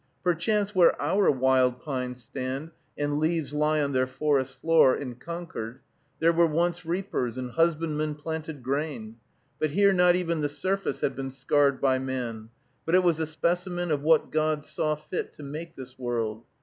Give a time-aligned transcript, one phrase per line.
[0.23, 5.79] Perchance where our wild pines stand, and leaves lie on their forest floor, in Concord,
[6.19, 9.17] there were once reapers, and husbandmen planted grain;
[9.59, 12.49] but here not even the surface had been scarred by man,
[12.83, 16.45] but it was a specimen of what God saw fit to make this world.